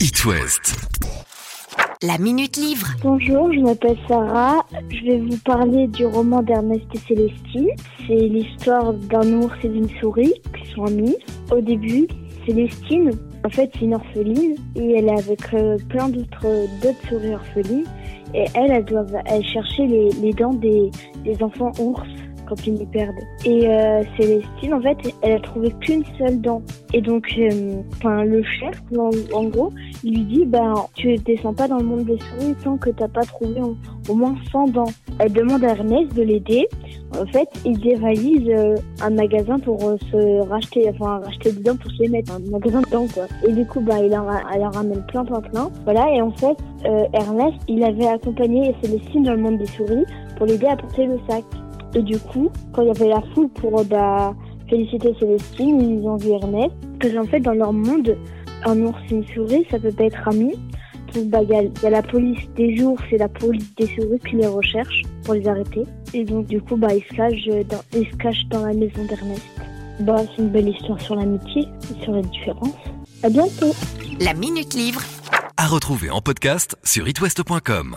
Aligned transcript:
It 0.00 0.24
West. 0.24 0.76
La 2.02 2.18
Minute 2.18 2.56
Livre. 2.56 2.86
Bonjour, 3.02 3.52
je 3.52 3.58
m'appelle 3.58 3.96
Sarah. 4.06 4.64
Je 4.90 5.04
vais 5.04 5.18
vous 5.18 5.36
parler 5.38 5.88
du 5.88 6.06
roman 6.06 6.40
d'Ernest 6.40 6.84
et 6.94 6.98
Célestine. 6.98 7.70
C'est 8.06 8.14
l'histoire 8.14 8.92
d'un 8.92 9.42
ours 9.42 9.56
et 9.64 9.68
d'une 9.68 9.88
souris 10.00 10.34
qui 10.56 10.70
sont 10.72 10.84
amis. 10.84 11.16
Au 11.50 11.60
début, 11.60 12.06
Célestine, 12.46 13.10
en 13.44 13.48
fait, 13.48 13.70
c'est 13.74 13.86
une 13.86 13.94
orpheline 13.94 14.54
et 14.76 14.98
elle 14.98 15.08
est 15.08 15.18
avec 15.18 15.52
euh, 15.54 15.76
plein 15.88 16.08
d'autres 16.08 16.68
d'autres 16.80 17.08
souris 17.08 17.34
orphelines. 17.34 17.86
Et 18.34 18.44
elle, 18.54 18.70
elle 18.70 18.84
doit 18.84 19.06
aller 19.26 19.44
chercher 19.44 19.86
les, 19.88 20.10
les 20.22 20.32
dents 20.32 20.54
des, 20.54 20.92
des 21.24 21.42
enfants 21.42 21.72
ours 21.80 22.06
ils 22.66 22.74
les 22.74 22.86
perdent. 22.86 23.14
Et 23.44 23.68
euh, 23.68 24.02
Célestine, 24.16 24.74
en 24.74 24.80
fait, 24.80 24.96
elle 25.22 25.32
a 25.32 25.40
trouvé 25.40 25.72
qu'une 25.80 26.04
seule 26.18 26.40
dent. 26.40 26.62
Et 26.94 27.00
donc, 27.00 27.26
euh, 27.38 28.24
le 28.24 28.42
chef, 28.42 28.80
en, 28.96 29.10
en 29.32 29.44
gros, 29.44 29.72
lui 30.04 30.22
dit, 30.24 30.44
ben, 30.46 30.74
tu 30.94 31.16
descends 31.16 31.54
pas 31.54 31.68
dans 31.68 31.78
le 31.78 31.84
monde 31.84 32.04
des 32.04 32.18
souris 32.18 32.54
tant 32.62 32.76
que 32.76 32.90
t'as 32.90 33.08
pas 33.08 33.22
trouvé 33.22 33.60
au, 33.60 34.14
moins 34.14 34.34
100 34.52 34.68
dents. 34.68 34.90
Elle 35.18 35.32
demande 35.32 35.64
à 35.64 35.68
Ernest 35.68 36.14
de 36.14 36.22
l'aider. 36.22 36.68
En 37.18 37.26
fait, 37.26 37.48
il 37.64 37.78
dévalise 37.78 38.48
euh, 38.48 38.76
un 39.02 39.10
magasin 39.10 39.58
pour 39.58 39.82
euh, 39.82 39.96
se 40.10 40.48
racheter, 40.48 40.88
enfin, 40.90 41.20
racheter 41.24 41.52
des 41.52 41.62
dents 41.62 41.76
pour 41.76 41.90
se 41.90 42.02
les 42.02 42.08
mettre. 42.08 42.32
Un 42.32 42.50
magasin 42.50 42.80
de 42.80 42.90
dents, 42.90 43.06
quoi. 43.12 43.24
Et 43.46 43.52
du 43.52 43.66
coup, 43.66 43.80
bah, 43.80 43.98
il 44.02 44.14
en, 44.16 44.26
elle 44.54 44.62
en 44.62 44.70
ramène 44.70 45.04
plein, 45.06 45.24
plein, 45.24 45.40
plein. 45.40 45.70
Voilà. 45.84 46.10
Et 46.14 46.20
en 46.20 46.30
fait, 46.32 46.56
euh, 46.86 47.04
Ernest, 47.12 47.58
il 47.68 47.82
avait 47.82 48.08
accompagné 48.08 48.74
Célestine 48.82 49.24
dans 49.24 49.32
le 49.32 49.42
monde 49.42 49.58
des 49.58 49.66
souris 49.66 50.04
pour 50.36 50.46
l'aider 50.46 50.66
à 50.66 50.76
porter 50.76 51.06
le 51.06 51.18
sac. 51.28 51.44
Et 51.94 52.02
du 52.02 52.18
coup, 52.18 52.50
quand 52.72 52.82
il 52.82 52.88
y 52.88 52.90
avait 52.90 53.08
la 53.08 53.22
foule 53.34 53.48
pour 53.50 53.80
euh, 53.80 53.84
bah, 53.84 54.34
féliciter 54.68 55.14
Célestine, 55.18 55.80
ils 56.00 56.06
ont 56.08 56.16
vu 56.16 56.30
Ernest. 56.30 56.74
Parce 57.00 57.14
qu'en 57.14 57.24
fait, 57.24 57.40
dans 57.40 57.52
leur 57.54 57.72
monde, 57.72 58.16
un 58.64 58.78
ours 58.82 58.98
et 59.10 59.14
une 59.14 59.26
souris, 59.28 59.64
ça 59.70 59.78
peut 59.78 59.92
pas 59.92 60.04
être 60.04 60.28
ami. 60.28 60.54
Donc, 61.14 61.24
bah, 61.30 61.38
il 61.42 61.48
y, 61.48 61.54
a- 61.54 61.62
il 61.62 61.82
y 61.82 61.86
a 61.86 61.90
la 61.90 62.02
police 62.02 62.46
des 62.56 62.82
ours 62.82 63.02
et 63.10 63.16
la 63.18 63.28
police 63.28 63.74
des 63.76 63.86
souris 63.86 64.18
qui 64.28 64.36
les 64.36 64.46
recherche 64.46 65.02
pour 65.24 65.34
les 65.34 65.46
arrêter. 65.48 65.84
Et 66.12 66.24
donc, 66.24 66.46
du 66.46 66.60
coup, 66.60 66.76
bah, 66.76 66.88
ils 66.94 67.02
se 67.04 67.14
cachent 67.16 67.66
dans, 67.68 67.80
ils 67.98 68.06
se 68.10 68.16
cachent 68.16 68.46
dans 68.50 68.66
la 68.66 68.74
maison 68.74 69.04
d'Ernest. 69.08 69.42
Bah, 70.00 70.16
c'est 70.36 70.42
une 70.42 70.50
belle 70.50 70.68
histoire 70.68 71.00
sur 71.00 71.16
l'amitié 71.16 71.62
et 71.62 72.04
sur 72.04 72.12
la 72.12 72.22
différence. 72.22 72.74
À 73.22 73.30
bientôt! 73.30 73.72
La 74.20 74.34
Minute 74.34 74.74
Livre. 74.74 75.00
À 75.56 75.66
retrouver 75.66 76.10
en 76.10 76.20
podcast 76.20 76.76
sur 76.84 77.08
itwest.com. 77.08 77.96